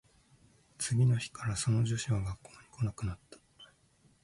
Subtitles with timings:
[0.79, 3.37] 次の日からその女子は学校に来なくなった